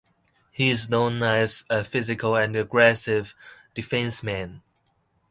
He 0.49 0.71
is 0.71 0.89
known 0.89 1.21
as 1.21 1.63
a 1.69 1.83
physical 1.83 2.35
and 2.35 2.55
aggressive 2.55 3.35
defenceman. 3.75 4.63